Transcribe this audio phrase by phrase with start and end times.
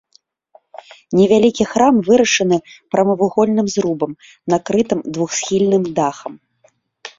[1.19, 2.57] Невялікі храм вырашаны
[2.95, 4.11] прамавугольным зрубам,
[4.57, 6.33] накрытым двухсхільным дахам.